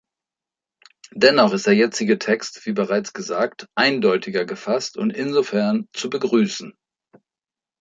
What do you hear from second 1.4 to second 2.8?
ist der jetzige Text wie